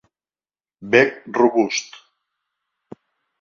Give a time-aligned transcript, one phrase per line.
[0.95, 1.91] Bec robust.